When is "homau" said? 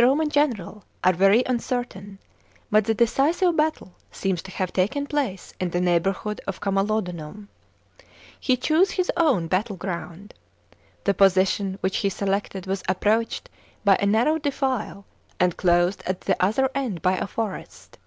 0.62-0.64